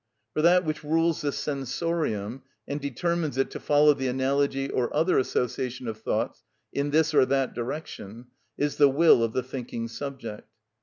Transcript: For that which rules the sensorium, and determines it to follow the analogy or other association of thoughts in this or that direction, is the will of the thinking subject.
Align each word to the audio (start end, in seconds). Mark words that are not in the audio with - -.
For 0.33 0.41
that 0.41 0.65
which 0.65 0.83
rules 0.83 1.21
the 1.21 1.31
sensorium, 1.31 2.41
and 2.67 2.81
determines 2.81 3.37
it 3.37 3.51
to 3.51 3.59
follow 3.59 3.93
the 3.93 4.07
analogy 4.07 4.67
or 4.67 4.91
other 4.95 5.19
association 5.19 5.87
of 5.87 5.99
thoughts 6.01 6.41
in 6.73 6.89
this 6.89 7.13
or 7.13 7.23
that 7.27 7.53
direction, 7.53 8.25
is 8.57 8.77
the 8.77 8.89
will 8.89 9.23
of 9.23 9.33
the 9.33 9.43
thinking 9.43 9.87
subject. 9.87 10.47